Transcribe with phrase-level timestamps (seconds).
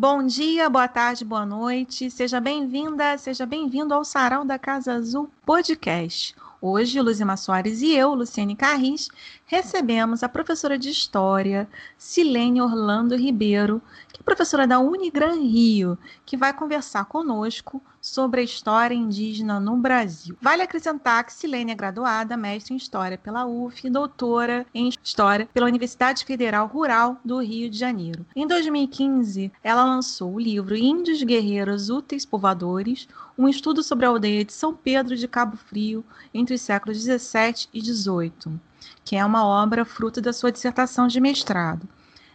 [0.00, 2.08] Bom dia, boa tarde, boa noite.
[2.08, 6.36] Seja bem-vinda, seja bem-vindo ao Sarau da Casa Azul Podcast.
[6.62, 9.08] Hoje, Luzima Soares e eu, Luciane Carris,
[9.48, 13.82] recebemos a professora de História, Silene Orlando Ribeiro,
[14.12, 19.76] que é professora da Unigran Rio, que vai conversar conosco sobre a história indígena no
[19.76, 20.36] Brasil.
[20.40, 25.48] Vale acrescentar que Silene é graduada, mestre em História pela UF e doutora em História
[25.52, 28.26] pela Universidade Federal Rural do Rio de Janeiro.
[28.36, 34.44] Em 2015, ela lançou o livro Índios Guerreiros Úteis Povoadores, um estudo sobre a aldeia
[34.44, 36.04] de São Pedro de Cabo Frio
[36.34, 38.60] entre os séculos 17 e 18,
[39.04, 41.88] que é uma obra fruto da sua dissertação de mestrado.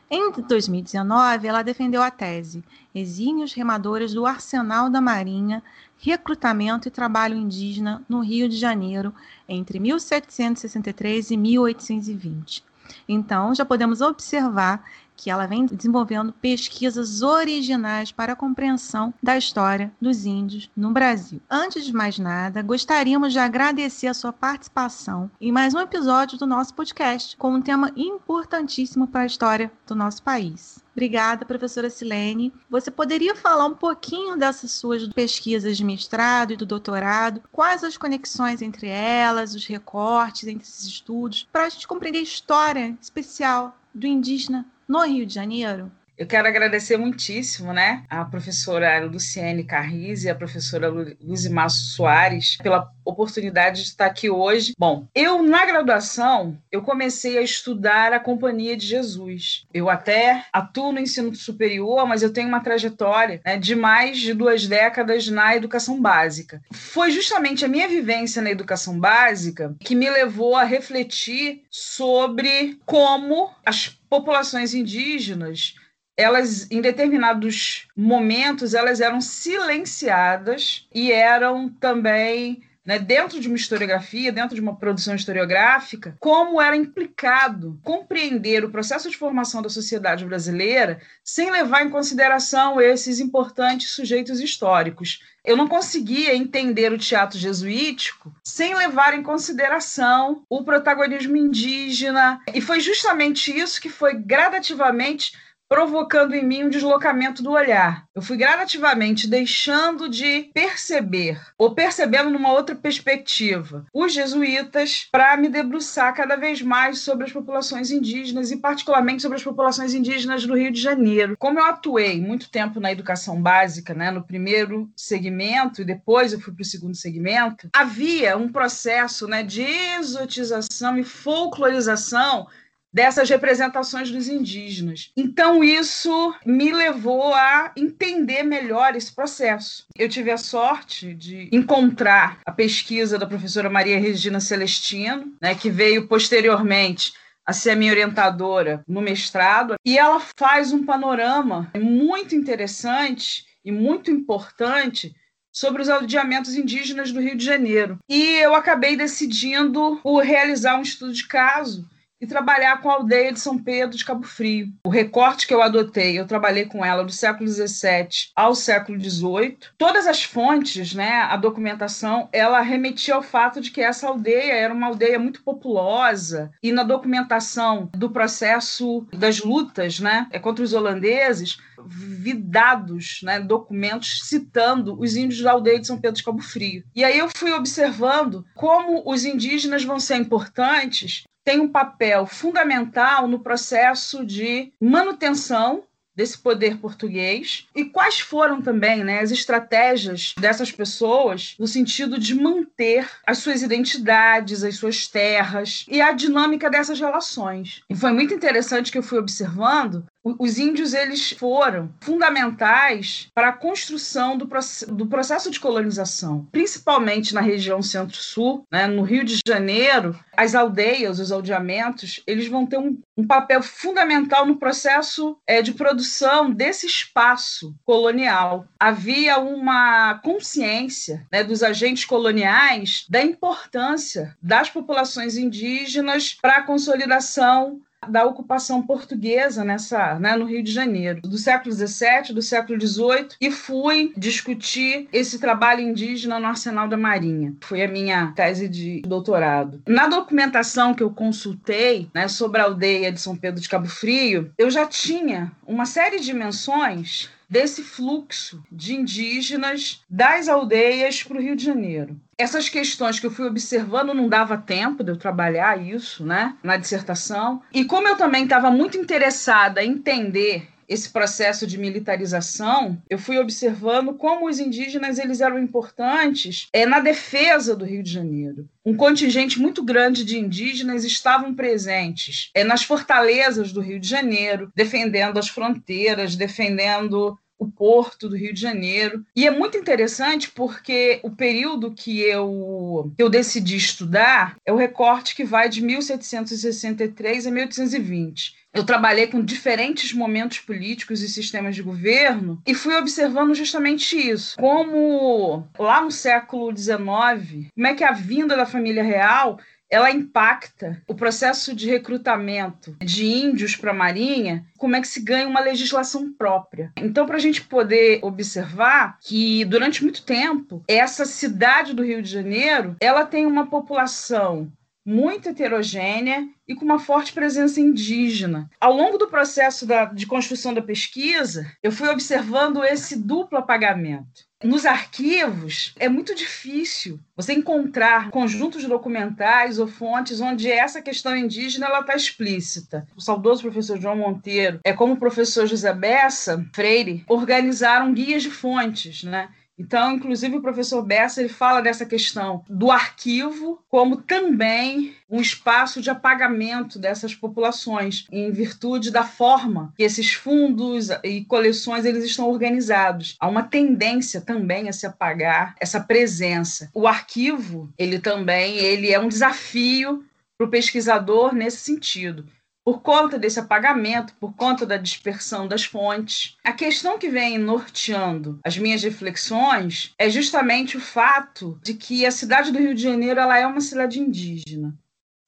[0.09, 2.63] Em 2019, ela defendeu a tese
[2.93, 5.63] Exímios Remadores do Arsenal da Marinha,
[5.97, 9.13] Recrutamento e Trabalho Indígena no Rio de Janeiro
[9.49, 12.63] entre 1763 e 1820.
[13.07, 14.83] Então, já podemos observar
[15.15, 21.41] que ela vem desenvolvendo pesquisas originais para a compreensão da história dos índios no Brasil.
[21.49, 26.47] Antes de mais nada, gostaríamos de agradecer a sua participação em mais um episódio do
[26.47, 30.83] nosso podcast, com um tema importantíssimo para a história do nosso país.
[30.93, 32.53] Obrigada, professora Silene.
[32.69, 37.41] Você poderia falar um pouquinho dessas suas pesquisas de mestrado e do doutorado?
[37.51, 42.23] Quais as conexões entre elas, os recortes entre esses estudos, para a gente compreender a
[42.23, 45.91] história especial do indígena no Rio de Janeiro?
[46.15, 50.87] Eu quero agradecer muitíssimo, né, a professora Luciene Carriz e a professora
[51.19, 54.73] Luzimar Soares pela oportunidade de estar aqui hoje.
[54.77, 59.65] Bom, eu na graduação, eu comecei a estudar a Companhia de Jesus.
[59.73, 64.35] Eu até atuo no ensino superior, mas eu tenho uma trajetória né, de mais de
[64.35, 66.61] duas décadas na educação básica.
[66.71, 73.49] Foi justamente a minha vivência na educação básica que me levou a refletir sobre como
[73.65, 75.73] as populações indígenas
[76.15, 84.31] elas em determinados momentos elas eram silenciadas e eram também né, dentro de uma historiografia,
[84.31, 90.25] dentro de uma produção historiográfica, como era implicado compreender o processo de formação da sociedade
[90.25, 95.21] brasileira sem levar em consideração esses importantes sujeitos históricos.
[95.45, 102.61] Eu não conseguia entender o teatro jesuítico sem levar em consideração o protagonismo indígena, e
[102.61, 105.33] foi justamente isso que foi gradativamente
[105.73, 108.05] provocando em mim um deslocamento do olhar.
[108.13, 115.49] Eu fui gradativamente deixando de perceber, ou percebendo numa outra perspectiva, os jesuítas, para me
[115.49, 120.55] debruçar cada vez mais sobre as populações indígenas e, particularmente, sobre as populações indígenas do
[120.55, 121.35] Rio de Janeiro.
[121.39, 126.39] Como eu atuei muito tempo na educação básica, né, no primeiro segmento, e depois eu
[126.39, 132.45] fui para o segundo segmento, havia um processo né, de exotização e folclorização
[132.93, 135.11] dessas representações dos indígenas.
[135.17, 139.85] Então, isso me levou a entender melhor esse processo.
[139.97, 145.69] Eu tive a sorte de encontrar a pesquisa da professora Maria Regina Celestino, né, que
[145.69, 147.13] veio posteriormente
[147.45, 153.71] a ser a minha orientadora no mestrado, e ela faz um panorama muito interessante e
[153.71, 155.13] muito importante
[155.51, 157.99] sobre os aldeamentos indígenas do Rio de Janeiro.
[158.09, 161.87] E eu acabei decidindo realizar um estudo de caso
[162.23, 164.71] e trabalhar com a aldeia de São Pedro de Cabo Frio.
[164.85, 169.57] O recorte que eu adotei, eu trabalhei com ela do século XVII ao século XVIII.
[169.77, 174.73] Todas as fontes, né, a documentação, ela remetia ao fato de que essa aldeia era
[174.73, 180.71] uma aldeia muito populosa e na documentação do processo das lutas, né, é contra os
[180.71, 186.41] holandeses, vi dados, né, documentos citando os índios da aldeia de São Pedro de Cabo
[186.41, 186.85] Frio.
[186.95, 193.27] E aí eu fui observando como os indígenas vão ser importantes tem um papel fundamental
[193.27, 195.83] no processo de manutenção
[196.15, 202.35] desse poder português e quais foram também né, as estratégias dessas pessoas no sentido de
[202.35, 207.81] manter as suas identidades, as suas terras e a dinâmica dessas relações.
[207.89, 213.53] E foi muito interessante que eu fui observando os índios eles foram fundamentais para a
[213.53, 214.47] construção do,
[214.87, 221.19] do processo de colonização, principalmente na região centro-sul, né, no Rio de Janeiro, as aldeias,
[221.19, 226.87] os aldeamentos, eles vão ter um, um papel fundamental no processo é, de produção desse
[226.87, 228.65] espaço colonial.
[228.79, 237.81] Havia uma consciência né, dos agentes coloniais da importância das populações indígenas para a consolidação
[238.07, 243.27] da ocupação portuguesa nessa, né, no Rio de Janeiro, do século XVII, do século XVIII,
[243.39, 247.53] e fui discutir esse trabalho indígena no Arsenal da Marinha.
[247.61, 249.81] Foi a minha tese de doutorado.
[249.87, 254.51] Na documentação que eu consultei né, sobre a aldeia de São Pedro de Cabo Frio,
[254.57, 261.39] eu já tinha uma série de menções desse fluxo de indígenas das aldeias para o
[261.39, 262.19] Rio de Janeiro.
[262.35, 266.77] Essas questões que eu fui observando não dava tempo de eu trabalhar isso, né, na
[266.77, 267.61] dissertação.
[267.71, 273.37] E como eu também estava muito interessada em entender esse processo de militarização, eu fui
[273.37, 278.67] observando como os indígenas eles eram importantes é, na defesa do Rio de Janeiro.
[278.85, 284.71] Um contingente muito grande de indígenas estavam presentes é, nas fortalezas do Rio de Janeiro,
[284.75, 289.25] defendendo as fronteiras, defendendo o porto do Rio de Janeiro.
[289.35, 294.77] E é muito interessante porque o período que eu, que eu decidi estudar é o
[294.77, 298.63] recorte que vai de 1763 a 1820.
[298.73, 304.57] Eu trabalhei com diferentes momentos políticos e sistemas de governo e fui observando justamente isso.
[304.57, 309.59] Como lá no século XIX, como é que a vinda da família real
[309.93, 315.21] ela impacta o processo de recrutamento de índios para a Marinha, como é que se
[315.21, 316.91] ganha uma legislação própria.
[316.97, 322.29] Então, para a gente poder observar que durante muito tempo essa cidade do Rio de
[322.29, 324.71] Janeiro ela tem uma população
[325.05, 328.69] muito heterogênea e com uma forte presença indígena.
[328.79, 334.45] Ao longo do processo da, de construção da pesquisa, eu fui observando esse duplo apagamento
[334.63, 341.87] nos arquivos é muito difícil você encontrar conjuntos documentais ou fontes onde essa questão indígena
[341.99, 343.07] está explícita.
[343.15, 348.49] O saudoso professor João Monteiro, é como o professor José Bessa Freire, organizaram guias de
[348.49, 349.49] fontes, né?
[349.77, 356.01] Então, inclusive, o professor Bessa ele fala dessa questão do arquivo como também um espaço
[356.01, 362.47] de apagamento dessas populações, em virtude da forma que esses fundos e coleções eles estão
[362.47, 363.35] organizados.
[363.39, 366.89] Há uma tendência também a se apagar essa presença.
[366.93, 370.23] O arquivo, ele também ele é um desafio
[370.55, 372.45] para o pesquisador nesse sentido
[372.83, 376.57] por conta desse apagamento, por conta da dispersão das fontes.
[376.63, 382.31] A questão que vem norteando as minhas reflexões é justamente o fato de que a
[382.31, 384.93] cidade do Rio de Janeiro ela é uma cidade indígena.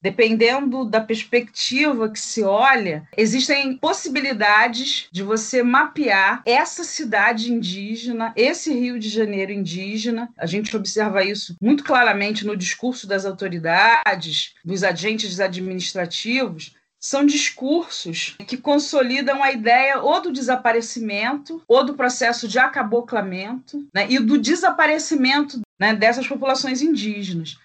[0.06, 8.72] Dependendo da perspectiva que se olha, existem possibilidades de você mapear essa cidade indígena, esse
[8.72, 10.30] Rio de Janeiro indígena.
[10.38, 16.76] A gente observa isso muito claramente no discurso das autoridades, dos agentes administrativos,
[17.06, 24.10] são discursos que consolidam a ideia ou do desaparecimento ou do processo de acaboclamento né,
[24.10, 27.60] e do desaparecimento né, dessas populações indígenas.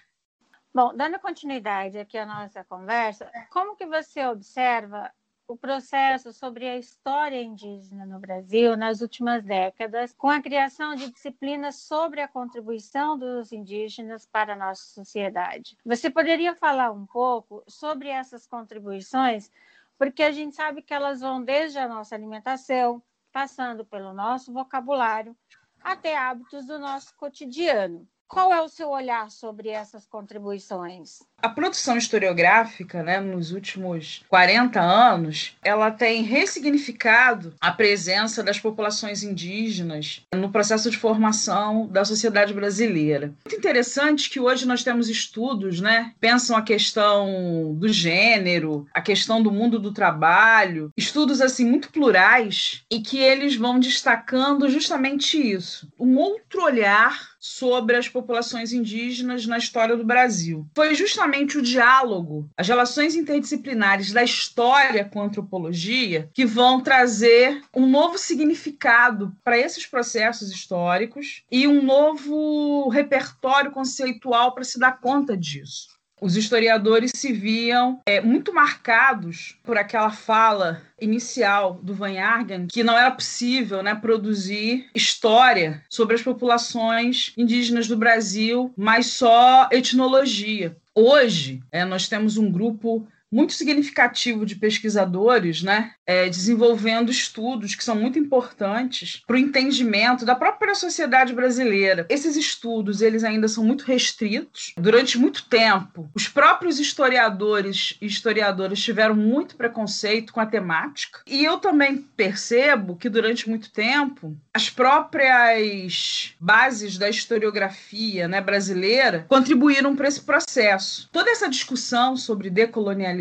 [0.73, 5.11] Bom, dando continuidade aqui à nossa conversa, como que você observa
[5.51, 11.11] o processo sobre a história indígena no Brasil nas últimas décadas, com a criação de
[11.11, 15.77] disciplinas sobre a contribuição dos indígenas para a nossa sociedade.
[15.85, 19.51] Você poderia falar um pouco sobre essas contribuições,
[19.97, 25.35] porque a gente sabe que elas vão desde a nossa alimentação, passando pelo nosso vocabulário,
[25.83, 28.07] até hábitos do nosso cotidiano.
[28.25, 31.19] Qual é o seu olhar sobre essas contribuições?
[31.41, 39.23] A produção historiográfica, né, nos últimos 40 anos, ela tem ressignificado a presença das populações
[39.23, 43.33] indígenas no processo de formação da sociedade brasileira.
[43.43, 49.41] Muito interessante que hoje nós temos estudos, né, pensam a questão do gênero, a questão
[49.41, 55.91] do mundo do trabalho, estudos assim muito plurais e que eles vão destacando justamente isso,
[55.99, 60.67] um outro olhar sobre as populações indígenas na história do Brasil.
[60.75, 67.61] Foi justamente o diálogo, as relações interdisciplinares da história com a antropologia que vão trazer
[67.75, 74.99] um novo significado para esses processos históricos e um novo repertório conceitual para se dar
[74.99, 82.15] conta disso os historiadores se viam é, muito marcados por aquela fala inicial do Van
[82.19, 89.07] Argen que não era possível né, produzir história sobre as populações indígenas do Brasil, mas
[89.07, 90.77] só etnologia.
[90.93, 97.83] Hoje, é, nós temos um grupo muito significativo de pesquisadores, né, é, desenvolvendo estudos que
[97.83, 102.05] são muito importantes para o entendimento da própria sociedade brasileira.
[102.09, 104.73] Esses estudos eles ainda são muito restritos.
[104.77, 111.21] Durante muito tempo, os próprios historiadores e historiadoras tiveram muito preconceito com a temática.
[111.25, 119.25] E eu também percebo que durante muito tempo as próprias bases da historiografia né, brasileira
[119.29, 121.07] contribuíram para esse processo.
[121.11, 123.20] Toda essa discussão sobre decolonialidade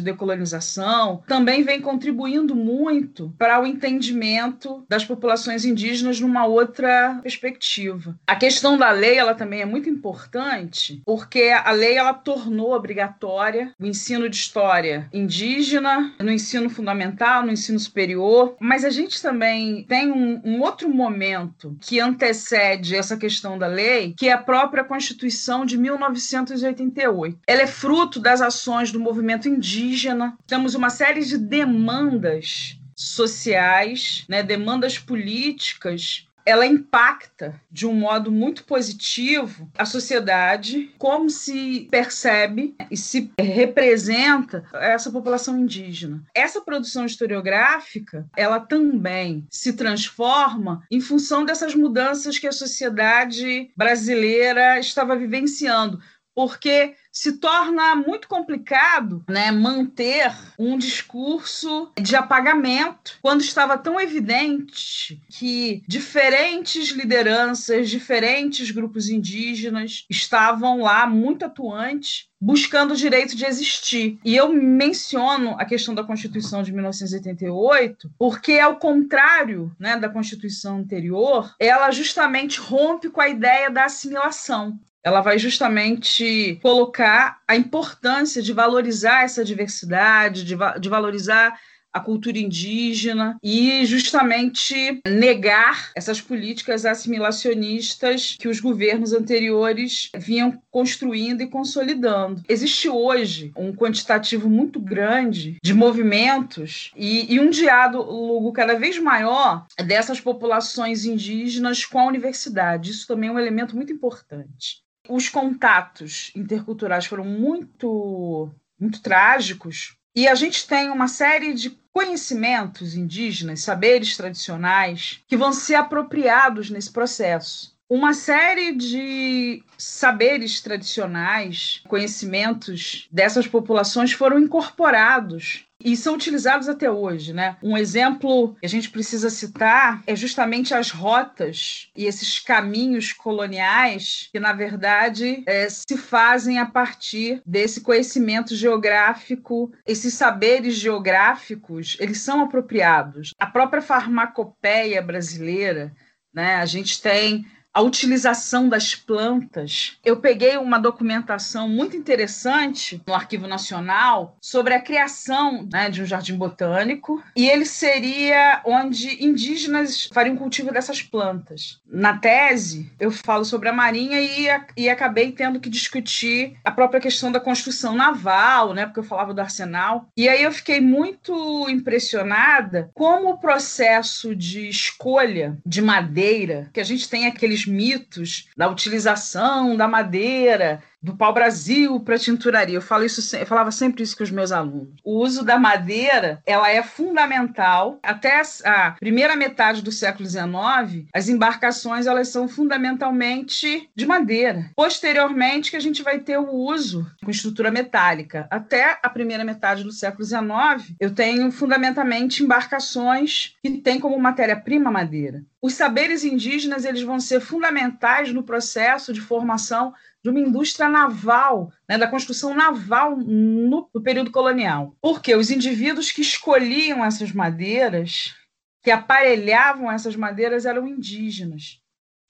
[0.00, 8.18] decolonização, também vem contribuindo muito para o entendimento das populações indígenas numa outra perspectiva.
[8.26, 13.74] A questão da lei, ela também é muito importante, porque a lei ela tornou obrigatória
[13.78, 19.84] o ensino de história indígena no ensino fundamental, no ensino superior, mas a gente também
[19.84, 24.84] tem um, um outro momento que antecede essa questão da lei, que é a própria
[24.84, 27.38] Constituição de 1988.
[27.46, 30.36] Ela é fruto das ações do movimento indígena.
[30.46, 38.64] Temos uma série de demandas sociais, né, demandas políticas ela impacta de um modo muito
[38.64, 46.22] positivo a sociedade, como se percebe e se representa essa população indígena.
[46.34, 54.78] Essa produção historiográfica, ela também se transforma em função dessas mudanças que a sociedade brasileira
[54.78, 56.00] estava vivenciando,
[56.34, 65.20] porque se torna muito complicado né, manter um discurso de apagamento quando estava tão evidente
[65.28, 74.18] que diferentes lideranças, diferentes grupos indígenas estavam lá muito atuantes buscando o direito de existir.
[74.24, 80.78] E eu menciono a questão da Constituição de 1988, porque ao contrário, né, da Constituição
[80.78, 88.42] anterior, ela justamente rompe com a ideia da assimilação ela vai justamente colocar a importância
[88.42, 91.58] de valorizar essa diversidade, de, va de valorizar
[91.92, 101.42] a cultura indígena e justamente negar essas políticas assimilacionistas que os governos anteriores vinham construindo
[101.42, 102.42] e consolidando.
[102.48, 109.66] Existe hoje um quantitativo muito grande de movimentos e, e um diálogo cada vez maior
[109.84, 112.90] dessas populações indígenas com a universidade.
[112.90, 119.96] Isso também é um elemento muito importante os contatos interculturais foram muito, muito trágicos.
[120.14, 126.70] E a gente tem uma série de conhecimentos indígenas, saberes tradicionais, que vão ser apropriados
[126.70, 127.72] nesse processo.
[127.88, 137.32] Uma série de saberes tradicionais, conhecimentos dessas populações foram incorporados e são utilizados até hoje,
[137.32, 137.56] né?
[137.62, 144.28] Um exemplo que a gente precisa citar é justamente as rotas e esses caminhos coloniais
[144.32, 152.18] que, na verdade, é, se fazem a partir desse conhecimento geográfico, esses saberes geográficos, eles
[152.18, 153.34] são apropriados.
[153.38, 155.92] A própria farmacopeia brasileira,
[156.32, 156.56] né?
[156.56, 159.96] A gente tem a utilização das plantas.
[160.04, 166.06] Eu peguei uma documentação muito interessante no Arquivo Nacional sobre a criação né, de um
[166.06, 171.80] jardim botânico e ele seria onde indígenas fariam cultivo dessas plantas.
[171.86, 177.00] Na tese, eu falo sobre a marinha e, e acabei tendo que discutir a própria
[177.00, 180.08] questão da construção naval, né, porque eu falava do arsenal.
[180.16, 186.84] E aí eu fiquei muito impressionada como o processo de escolha de madeira, que a
[186.84, 192.76] gente tem aqueles mitos da utilização da madeira do pau-brasil para tinturaria.
[192.76, 194.94] Eu falo isso, eu falava sempre isso com os meus alunos.
[195.04, 197.98] O uso da madeira, ela é fundamental.
[198.02, 204.70] Até a primeira metade do século XIX, as embarcações elas são fundamentalmente de madeira.
[204.76, 208.46] Posteriormente, que a gente vai ter o uso com estrutura metálica.
[208.50, 214.90] Até a primeira metade do século XIX, eu tenho fundamentalmente embarcações que têm como matéria-prima
[214.90, 215.42] madeira.
[215.60, 221.72] Os saberes indígenas eles vão ser fundamentais no processo de formação de uma indústria naval,
[221.88, 224.94] né, da construção naval no, no período colonial.
[225.00, 228.36] Porque os indivíduos que escolhiam essas madeiras,
[228.82, 231.80] que aparelhavam essas madeiras, eram indígenas.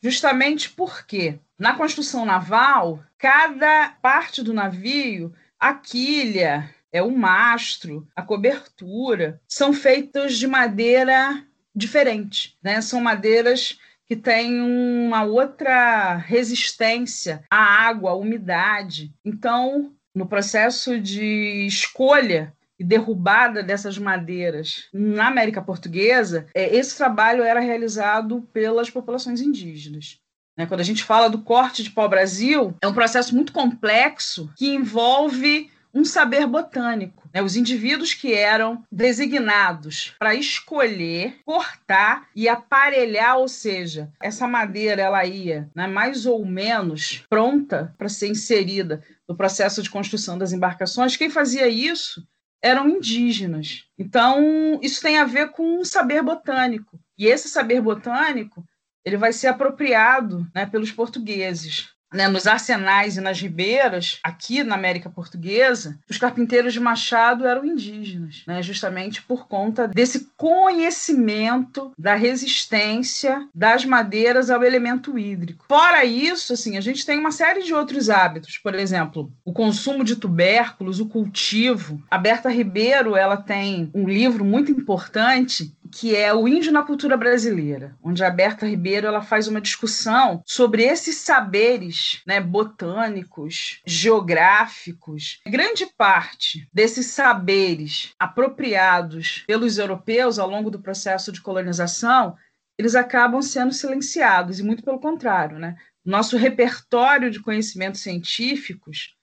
[0.03, 8.23] Justamente porque na construção naval, cada parte do navio, a quilha, é o mastro, a
[8.23, 12.81] cobertura, são feitos de madeira diferente, né?
[12.81, 13.79] São madeiras
[14.13, 19.11] que tem uma outra resistência à água, à umidade.
[19.25, 27.43] Então, no processo de escolha e derrubada dessas madeiras na América Portuguesa, é, esse trabalho
[27.43, 30.19] era realizado pelas populações indígenas.
[30.59, 30.67] Né?
[30.67, 35.71] Quando a gente fala do corte de pau-brasil, é um processo muito complexo que envolve
[35.95, 37.22] um saber botânico.
[37.33, 37.43] Né?
[37.43, 45.25] Os indivíduos que eram designados para escolher, cortar e aparelhar, ou seja, essa madeira ela
[45.25, 51.17] ia né, mais ou menos pronta para ser inserida no processo de construção das embarcações.
[51.17, 52.27] Quem fazia isso
[52.63, 53.85] eram indígenas.
[53.99, 57.01] Então, isso tem a ver com um saber botânico.
[57.19, 58.65] E esse saber botânico
[59.05, 64.75] ele vai ser apropriado né, pelos portugueses né, nos arsenais e nas ribeiras, aqui na
[64.75, 72.15] América Portuguesa, os carpinteiros de Machado eram indígenas, né, justamente por conta desse conhecimento da
[72.15, 75.65] resistência das madeiras ao elemento hídrico.
[75.69, 80.05] Fora isso, assim, a gente tem uma série de outros hábitos, por exemplo, o consumo
[80.05, 82.03] de tubérculos, o cultivo.
[82.11, 87.17] A Berta Ribeiro, ela tem um livro muito importante que é o Índio na Cultura
[87.17, 95.41] Brasileira, onde a Berta Ribeiro ela faz uma discussão sobre esses saberes né, botânicos, geográficos.
[95.47, 102.37] Grande parte desses saberes apropriados pelos europeus ao longo do processo de colonização,
[102.79, 105.59] eles acabam sendo silenciados, e muito pelo contrário.
[105.59, 105.77] Né?
[106.05, 109.15] Nosso repertório de conhecimentos científicos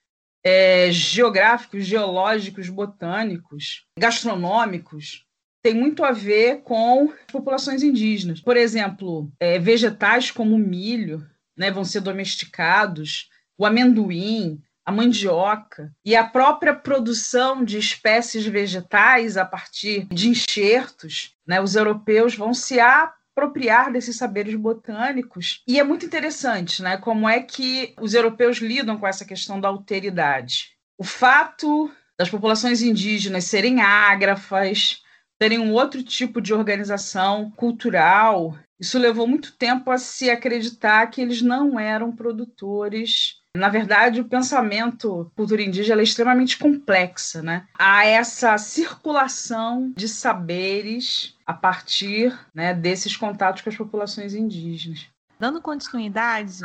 [0.43, 5.25] é, geográficos, geológicos, botânicos, gastronômicos,
[5.62, 8.42] tem muito a ver com populações indígenas.
[8.42, 11.25] Por exemplo, é, vegetais como o milho
[11.58, 19.38] né, vão ser domesticados, o amendoim, a mandioca e a própria produção de espécies vegetais
[19.38, 21.36] a partir de enxertos.
[21.46, 25.62] Né, os europeus vão se apropriar desses saberes botânicos.
[25.68, 29.68] E é muito interessante né, como é que os europeus lidam com essa questão da
[29.68, 30.72] alteridade.
[30.98, 35.01] O fato das populações indígenas serem ágrafas,
[35.39, 38.55] terem um outro tipo de organização cultural.
[38.77, 43.39] Isso levou muito tempo a se acreditar que eles não eram produtores.
[43.55, 47.65] Na verdade, o pensamento cultura indígena é extremamente complexa, né?
[47.77, 55.08] Há essa circulação de saberes a partir né, desses contatos com as populações indígenas.
[55.39, 56.63] Dando continuidade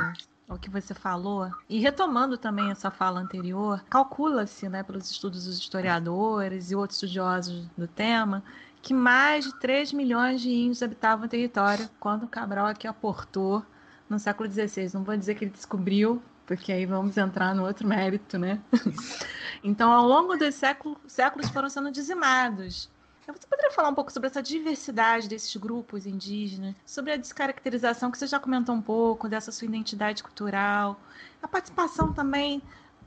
[0.49, 5.59] ao que você falou, e retomando também essa fala anterior, calcula-se, né, pelos estudos dos
[5.59, 8.45] historiadores e outros estudiosos do tema,
[8.85, 13.65] que mais de 3 milhões de índios habitavam o território quando Cabral aqui aportou
[14.11, 14.91] no século XVI.
[14.93, 18.61] Não vou dizer que ele descobriu, porque aí vamos entrar no outro mérito, né?
[19.65, 22.91] então, ao longo dos séculos, séculos foram sendo dizimados.
[23.27, 28.19] Você poderia falar um pouco sobre essa diversidade desses grupos indígenas, sobre a descaracterização que
[28.19, 31.01] você já comentou um pouco, dessa sua identidade cultural,
[31.43, 32.63] a participação também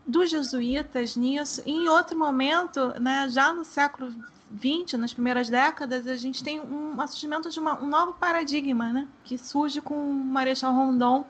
[0.08, 4.16] dos jesuítas nisso, e em outro momento, né, já no século
[4.50, 9.08] 20, nas primeiras décadas, a gente tem um surgimento de uma, um novo paradigma, né?
[9.24, 11.26] Que surge com o Marechal Rondon,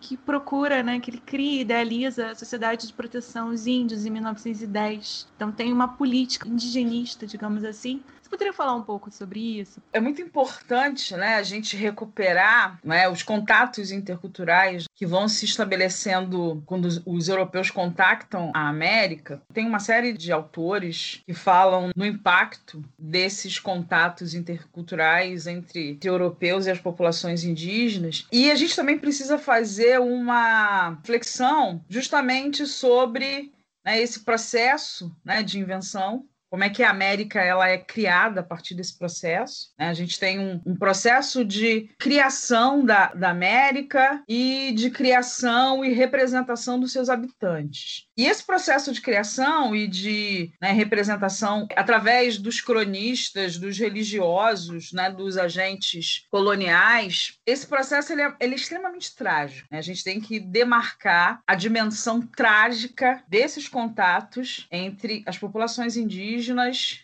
[0.00, 4.10] que procura, né, que ele cria e idealiza a Sociedade de Proteção aos Índios em
[4.10, 5.28] 1910.
[5.36, 9.82] Então tem uma política indigenista, digamos assim, poderia falar um pouco sobre isso?
[9.92, 16.62] É muito importante né, a gente recuperar né, os contatos interculturais que vão se estabelecendo
[16.64, 19.42] quando os, europeus contactam a América.
[19.52, 26.70] Tem uma série de autores que falam no impacto desses contatos interculturais entre europeus e
[26.70, 28.26] as populações indígenas.
[28.32, 33.52] E a gente também precisa fazer uma flexão justamente sobre
[33.84, 38.42] né, esse processo né, de invenção como é que a América ela é criada a
[38.42, 39.72] partir desse processo.
[39.78, 39.88] Né?
[39.88, 45.92] A gente tem um, um, processo de criação da, da América e de criação e
[45.92, 48.06] representação dos seus habitantes.
[48.16, 55.10] E esse processo de criação e de né, representação através dos cronistas, dos religiosos, né,
[55.10, 59.68] dos agentes coloniais, esse processo ele é, ele é extremamente trágico.
[59.70, 59.78] Né?
[59.78, 66.39] A gente tem que demarcar a dimensão trágica desses contatos entre as populações indígenas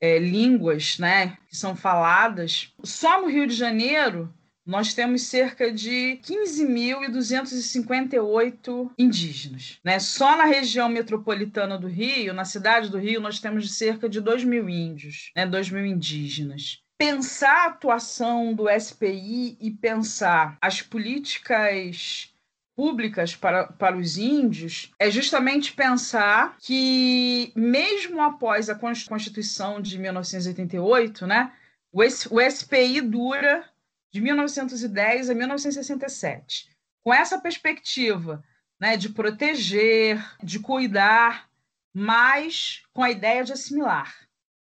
[0.00, 2.72] é, línguas né, que são faladas.
[2.82, 4.32] Só no Rio de Janeiro,
[4.66, 9.78] nós temos cerca de 15.258 indígenas.
[9.84, 10.00] Né?
[10.00, 14.42] Só na região metropolitana do Rio, na cidade do Rio, nós temos cerca de 2
[14.42, 15.46] mil índios, né?
[15.46, 16.82] 2 mil indígenas.
[16.98, 22.34] Pensar a atuação do SPI e pensar as políticas
[22.76, 31.26] públicas para, para os índios é justamente pensar que, mesmo após a Constituição de 1988,
[31.26, 31.52] né,
[31.90, 33.64] o, o SPI dura
[34.12, 36.68] de 1910 a 1967.
[37.02, 38.44] Com essa perspectiva
[38.78, 41.48] né, de proteger, de cuidar,
[41.94, 44.14] mas com a ideia de assimilar.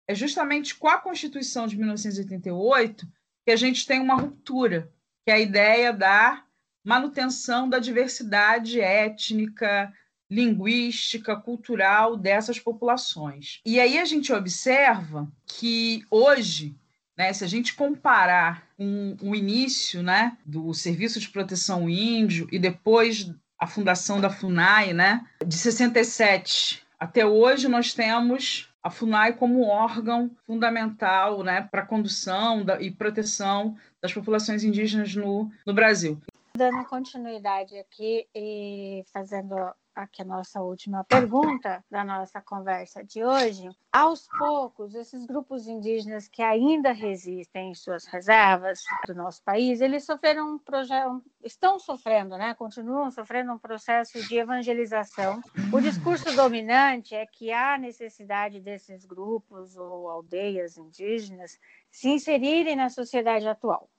[0.08, 3.04] É justamente com a Constituição de 1988
[3.44, 4.92] que a gente tem uma ruptura,
[5.24, 6.45] que é a ideia da
[6.86, 9.92] manutenção da diversidade étnica,
[10.30, 13.60] linguística, cultural dessas populações.
[13.66, 16.76] E aí a gente observa que hoje,
[17.18, 22.58] né, se a gente comparar com o início né, do Serviço de Proteção Índio e
[22.58, 29.66] depois a fundação da FUNAI, né, de 67 até hoje, nós temos a FUNAI como
[29.66, 36.20] órgão fundamental né, para a condução da, e proteção das populações indígenas no, no Brasil.
[36.56, 39.54] Dando continuidade aqui e fazendo
[39.94, 46.28] aqui a nossa última pergunta da nossa conversa de hoje, aos poucos, esses grupos indígenas
[46.28, 52.38] que ainda resistem em suas reservas do nosso país, eles sofreram um projeto, estão sofrendo,
[52.38, 52.54] né?
[52.54, 55.42] Continuam sofrendo um processo de evangelização.
[55.70, 61.58] O discurso dominante é que há necessidade desses grupos ou aldeias indígenas
[61.90, 63.90] se inserirem na sociedade atual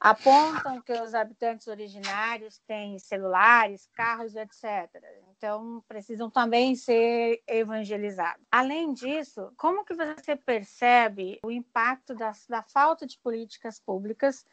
[0.00, 4.88] apontam que os habitantes originários têm celulares, carros, etc.
[5.36, 8.44] Então, precisam também ser evangelizados.
[8.50, 14.44] Além disso, como que você percebe o impacto da, da falta de políticas públicas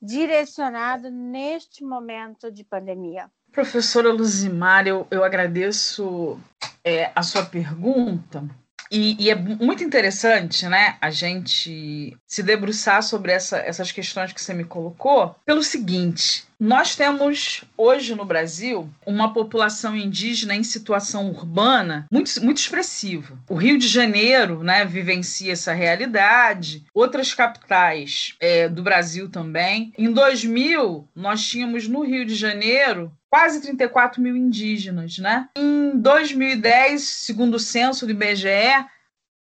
[0.00, 3.30] direcionado neste momento de pandemia?
[3.52, 6.38] Professora Luzimar, eu, eu agradeço
[6.84, 8.44] é, a sua pergunta.
[8.90, 14.42] E, e, é muito interessante, né, a gente se debruçar sobre essa, essas questões que
[14.42, 21.30] você me colocou, pelo seguinte: nós temos hoje no Brasil uma população indígena em situação
[21.30, 23.38] urbana muito, muito expressiva.
[23.48, 29.92] O Rio de Janeiro né, vivencia essa realidade, outras capitais é, do Brasil também.
[29.96, 35.16] Em 2000, nós tínhamos no Rio de Janeiro quase 34 mil indígenas.
[35.18, 35.48] Né?
[35.56, 38.84] Em 2010, segundo o censo do IBGE,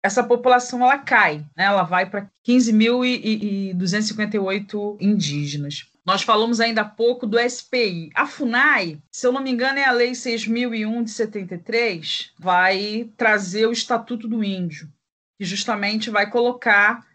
[0.04, 1.64] essa população ela cai, né?
[1.64, 5.90] ela vai para 15.258 indígenas.
[6.06, 8.10] Nós falamos ainda há pouco do SPI.
[8.14, 13.66] A FUNAI, se eu não me engano, é a Lei 6.001 de 73, vai trazer
[13.66, 14.90] o Estatuto do Índio,
[15.38, 17.06] que justamente vai colocar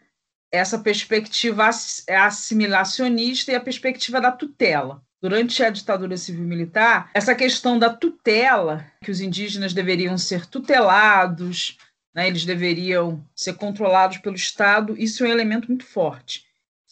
[0.51, 5.01] essa perspectiva assimilacionista e a perspectiva da tutela.
[5.23, 11.77] Durante a ditadura civil-militar, essa questão da tutela, que os indígenas deveriam ser tutelados,
[12.13, 16.43] né, eles deveriam ser controlados pelo Estado, isso é um elemento muito forte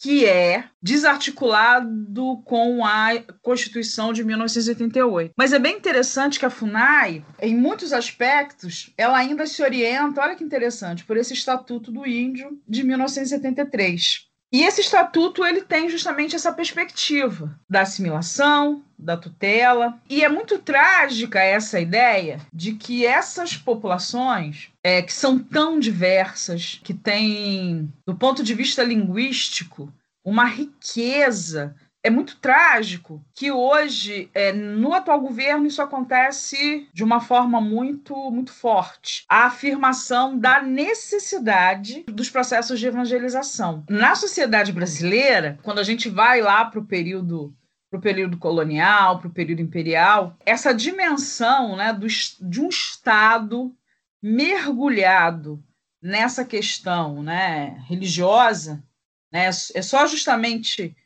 [0.02, 5.32] que é desarticulado com a Constituição de 1988.
[5.36, 10.34] Mas é bem interessante que a FUNAI, em muitos aspectos, ela ainda se orienta, olha
[10.34, 14.31] que interessante, por esse Estatuto do Índio de 1973.
[14.52, 19.98] E esse estatuto ele tem justamente essa perspectiva da assimilação, da tutela.
[20.10, 26.78] E é muito trágica essa ideia de que essas populações, é, que são tão diversas,
[26.84, 29.90] que têm, do ponto de vista linguístico,
[30.22, 37.20] uma riqueza é muito trágico que hoje, é, no atual governo, isso acontece de uma
[37.20, 39.24] forma muito, muito forte.
[39.28, 43.84] A afirmação da necessidade dos processos de evangelização.
[43.88, 47.54] Na sociedade brasileira, quando a gente vai lá para o período
[47.88, 53.70] para o período colonial, para o período imperial, essa dimensão né, do, de um Estado
[54.22, 55.62] mergulhado
[56.00, 58.82] nessa questão né, religiosa,
[59.30, 60.96] né, é só justamente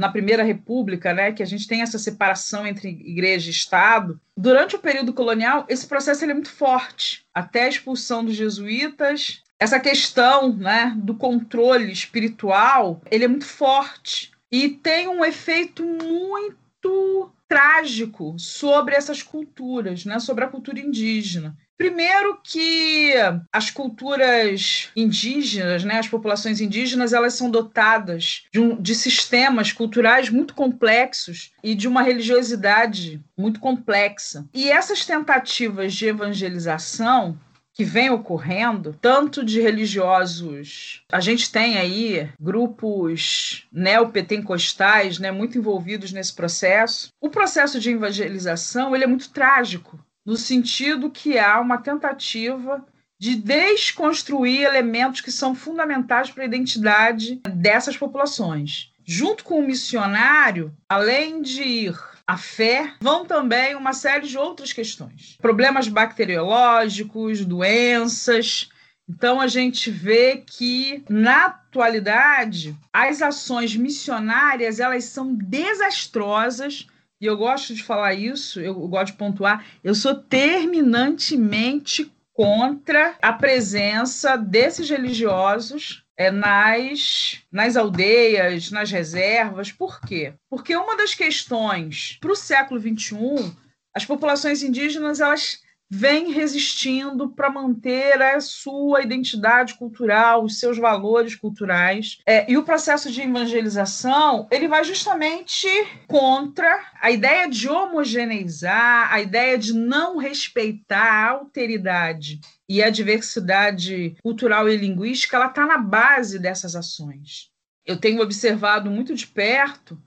[0.00, 4.18] na Primeira República, né, que a gente tem essa separação entre igreja e Estado.
[4.34, 9.42] Durante o período colonial, esse processo é muito forte, até a expulsão dos jesuítas.
[9.58, 17.30] Essa questão né, do controle espiritual, ele é muito forte e tem um efeito muito
[17.46, 21.54] trágico sobre essas culturas, né, sobre a cultura indígena.
[21.80, 23.14] Primeiro que
[23.50, 30.28] as culturas indígenas, né, as populações indígenas, elas são dotadas de, um, de sistemas culturais
[30.28, 34.46] muito complexos e de uma religiosidade muito complexa.
[34.52, 37.40] E essas tentativas de evangelização
[37.72, 41.02] que vem ocorrendo, tanto de religiosos.
[41.10, 47.08] A gente tem aí grupos neopentecostais né, muito envolvidos nesse processo.
[47.18, 52.84] O processo de evangelização ele é muito trágico, no sentido que há uma tentativa
[53.18, 58.90] de desconstruir elementos que são fundamentais para a identidade dessas populações.
[59.04, 64.72] Junto com o missionário, além de ir a fé, vão também uma série de outras
[64.72, 65.36] questões.
[65.42, 68.70] Problemas bacteriológicos, doenças.
[69.08, 76.86] Então a gente vê que na atualidade as ações missionárias elas são desastrosas
[77.20, 83.32] e eu gosto de falar isso, eu gosto de pontuar, eu sou terminantemente contra a
[83.32, 89.70] presença desses religiosos é, nas, nas aldeias, nas reservas.
[89.70, 90.32] Por quê?
[90.48, 93.54] Porque uma das questões para o século XXI,
[93.94, 101.34] as populações indígenas elas vem resistindo para manter a sua identidade cultural, os seus valores
[101.34, 102.18] culturais.
[102.24, 105.66] É, e o processo de evangelização ele vai justamente
[106.06, 114.14] contra a ideia de homogeneizar, a ideia de não respeitar a alteridade e a diversidade
[114.22, 117.50] cultural e linguística, ela está na base dessas ações.
[117.84, 120.00] Eu tenho observado muito de perto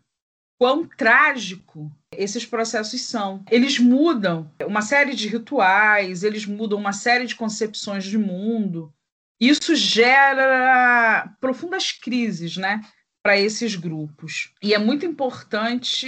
[0.57, 3.43] quão trágico esses processos são.
[3.49, 8.93] Eles mudam uma série de rituais, eles mudam uma série de concepções de mundo.
[9.39, 12.81] Isso gera profundas crises, né?
[13.21, 14.51] Para esses grupos.
[14.61, 16.07] E é muito importante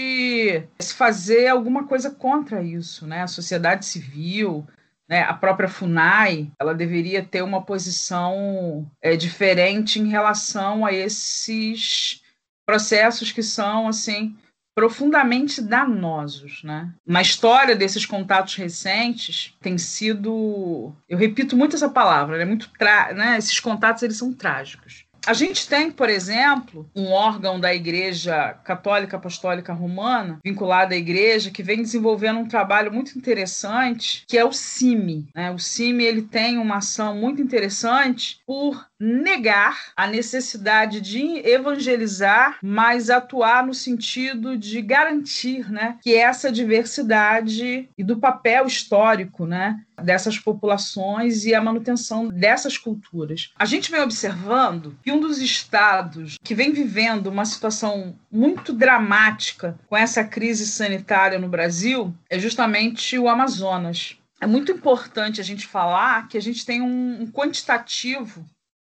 [0.79, 3.21] se fazer alguma coisa contra isso, né?
[3.21, 4.67] A sociedade civil,
[5.07, 12.21] né, a própria FUNAI, ela deveria ter uma posição é, diferente em relação a esses
[12.65, 14.35] processos que são assim
[14.75, 16.91] profundamente danosos, né?
[17.07, 22.69] Na história desses contatos recentes tem sido, eu repito muito essa palavra, é muito,
[23.15, 23.37] né?
[23.37, 25.05] Esses contatos eles são trágicos.
[25.25, 31.49] A gente tem, por exemplo, um órgão da Igreja Católica Apostólica Romana, vinculado à Igreja,
[31.49, 35.27] que vem desenvolvendo um trabalho muito interessante, que é o CIMI.
[35.33, 35.49] Né?
[35.49, 43.09] O CIMI ele tem uma ação muito interessante por negar a necessidade de evangelizar, mas
[43.09, 50.39] atuar no sentido de garantir né, que essa diversidade e do papel histórico né, dessas
[50.39, 53.51] populações e a manutenção dessas culturas.
[53.57, 59.77] A gente vem observando que um dos estados que vem vivendo uma situação muito dramática
[59.87, 64.17] com essa crise sanitária no Brasil é justamente o Amazonas.
[64.41, 68.45] É muito importante a gente falar que a gente tem um quantitativo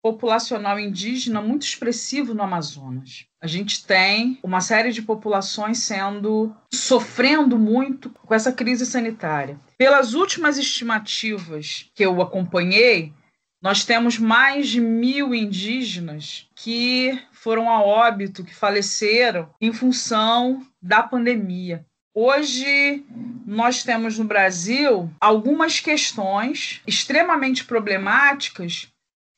[0.08, 3.26] populacional indígena muito expressivo no Amazonas.
[3.42, 9.60] A gente tem uma série de populações sendo sofrendo muito com essa crise sanitária.
[9.78, 13.12] Pelas últimas estimativas que eu acompanhei,
[13.62, 21.04] nós temos mais de mil indígenas que foram a óbito, que faleceram em função da
[21.04, 21.86] pandemia.
[22.14, 23.06] Hoje,
[23.46, 28.88] nós temos no Brasil algumas questões extremamente problemáticas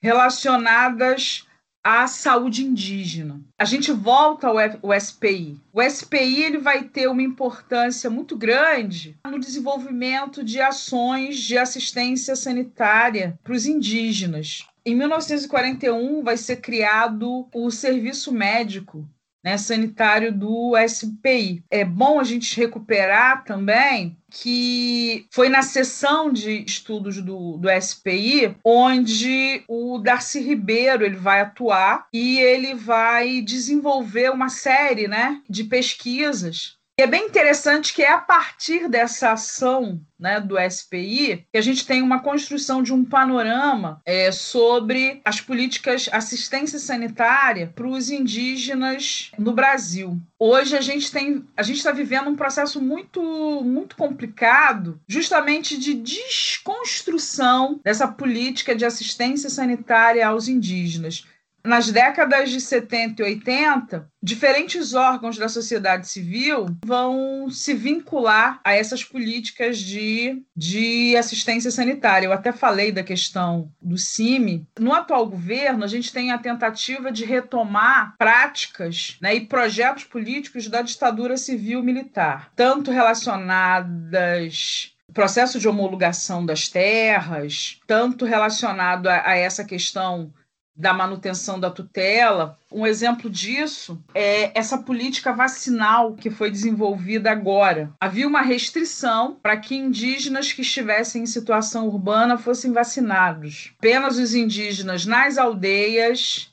[0.02, 1.46] relacionadas
[1.84, 3.42] à saúde indígena.
[3.58, 5.60] A gente volta ao SPI.
[5.72, 12.36] O SPI ele vai ter uma importância muito grande no desenvolvimento de ações de assistência
[12.36, 14.68] sanitária para os indígenas.
[14.86, 19.08] Em 1941 vai ser criado o Serviço Médico
[19.50, 21.64] né, sanitário do SPI.
[21.72, 28.56] É bom a gente recuperar também que foi na sessão de estudos do, do SPI
[28.64, 35.64] onde o Darcy Ribeiro ele vai atuar e ele vai desenvolver uma série né, de
[35.64, 41.58] pesquisas e é bem interessante que é a partir dessa ação né, do SPI que
[41.58, 47.88] a gente tem uma construção de um panorama é, sobre as políticas assistência sanitária para
[47.88, 50.20] os indígenas no Brasil.
[50.38, 53.22] Hoje a gente tem, a gente está vivendo um processo muito,
[53.64, 61.24] muito complicado, justamente de desconstrução dessa política de assistência sanitária aos indígenas
[61.64, 68.74] nas décadas de 70 e 80, diferentes órgãos da sociedade civil vão se vincular a
[68.74, 72.28] essas políticas de, de assistência sanitária.
[72.28, 74.68] Eu até falei da questão do CIMI.
[74.80, 80.68] No atual governo, a gente tem a tentativa de retomar práticas né, e projetos políticos
[80.68, 89.66] da ditadura civil-militar, tanto relacionadas processo de homologação das terras, tanto relacionado a, a essa
[89.66, 90.32] questão
[90.80, 92.58] da manutenção da tutela.
[92.72, 97.92] Um exemplo disso é essa política vacinal que foi desenvolvida agora.
[98.00, 103.74] Havia uma restrição para que indígenas que estivessem em situação urbana fossem vacinados.
[103.78, 106.50] Apenas os indígenas nas aldeias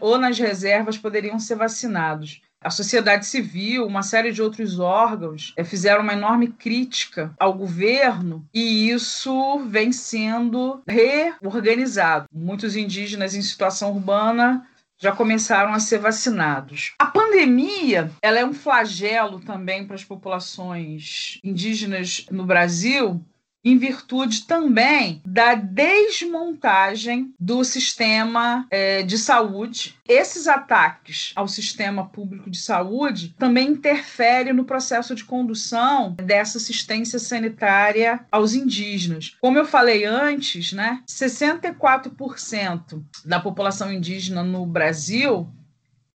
[0.00, 5.64] ou nas reservas poderiam ser vacinados a sociedade civil, uma série de outros órgãos é,
[5.64, 12.26] fizeram uma enorme crítica ao governo e isso vem sendo reorganizado.
[12.32, 14.66] Muitos indígenas em situação urbana
[14.98, 16.94] já começaram a ser vacinados.
[16.98, 23.22] A pandemia, ela é um flagelo também para as populações indígenas no Brasil,
[23.66, 29.96] em virtude também da desmontagem do sistema é, de saúde.
[30.08, 37.18] Esses ataques ao sistema público de saúde também interferem no processo de condução dessa assistência
[37.18, 39.36] sanitária aos indígenas.
[39.40, 45.52] Como eu falei antes, né, 64% da população indígena no Brasil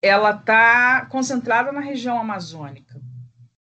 [0.00, 2.98] ela está concentrada na região amazônica.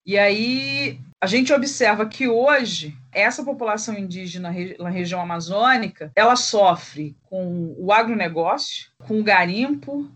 [0.05, 7.17] E aí a gente observa que hoje essa população indígena na região amazônica, ela sofre
[7.23, 10.09] com o agronegócio, com o garimpo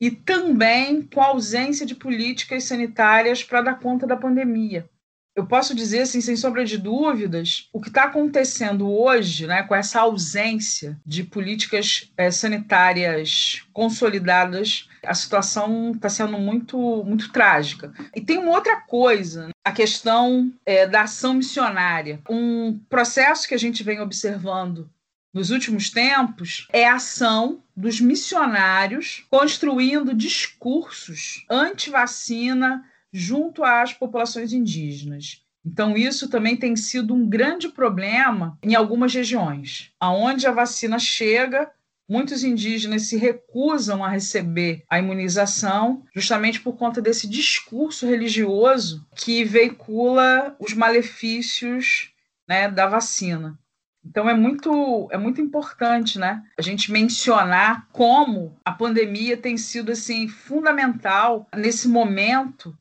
[0.00, 4.88] e também com a ausência de políticas sanitárias para dar conta da pandemia
[5.36, 9.74] eu posso dizer, assim, sem sombra de dúvidas, o que está acontecendo hoje, né, com
[9.74, 17.92] essa ausência de políticas é, sanitárias consolidadas, a situação está sendo muito, muito trágica.
[18.14, 22.18] E tem uma outra coisa, a questão é, da ação missionária.
[22.30, 24.88] Um processo que a gente vem observando
[25.34, 32.82] nos últimos tempos é a ação dos missionários construindo discursos anti-vacina,
[33.16, 35.42] junto às populações indígenas.
[35.64, 41.70] Então, isso também tem sido um grande problema em algumas regiões, aonde a vacina chega,
[42.06, 49.42] muitos indígenas se recusam a receber a imunização, justamente por conta desse discurso religioso que
[49.44, 52.12] veicula os malefícios
[52.46, 53.58] né, da vacina.
[54.08, 59.90] Então é muito, é muito importante, né, a gente mencionar como a pandemia tem sido
[59.90, 62.76] assim fundamental nesse momento,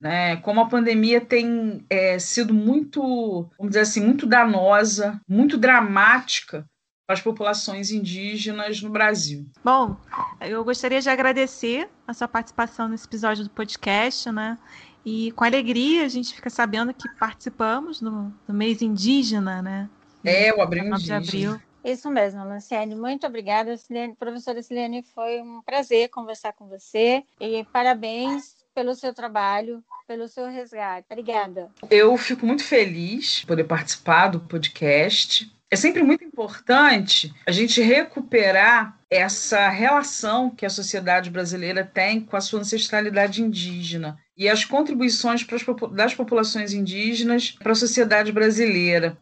[0.00, 6.64] né, como a pandemia tem é, sido muito, vamos dizer assim, muito danosa, muito dramática
[7.06, 9.46] para as populações indígenas no Brasil.
[9.64, 9.96] Bom,
[10.40, 14.58] eu gostaria de agradecer a sua participação nesse episódio do podcast, né?
[15.04, 19.88] E com alegria a gente fica sabendo que participamos do, do mês indígena, né?
[20.22, 21.20] É, o Abril Indígena.
[21.20, 21.60] De abril.
[21.82, 22.94] Isso mesmo, Luciane.
[22.94, 24.14] Muito obrigada, Silene.
[24.14, 30.46] Professora Silene, foi um prazer conversar com você e parabéns pelo seu trabalho, pelo seu
[30.46, 31.04] resgate.
[31.10, 31.68] Obrigada.
[31.90, 35.52] Eu fico muito feliz de poder participar do podcast.
[35.68, 42.36] É sempre muito importante a gente recuperar essa relação que a sociedade brasileira tem com
[42.36, 45.44] a sua ancestralidade indígena e as contribuições
[45.92, 49.18] das populações indígenas para a sociedade brasileira.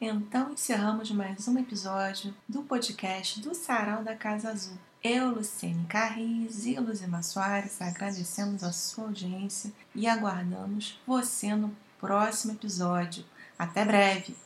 [0.00, 4.89] Então encerramos mais um episódio do podcast do Sarau da Casa Azul.
[5.02, 12.52] Eu, Luciene Carris e Luzima Soares agradecemos a sua audiência e aguardamos você no próximo
[12.52, 13.24] episódio.
[13.58, 14.36] Até breve!